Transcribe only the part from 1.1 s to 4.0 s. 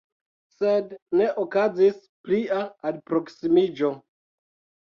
ne okazis plia alproksimiĝo.